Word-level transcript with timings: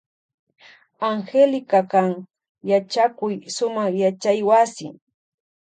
Angélica 1.09 1.79
kan 1.91 2.09
yachakuy 2.71 3.35
sumak 3.55 3.89
yachaywasi. 4.03 4.85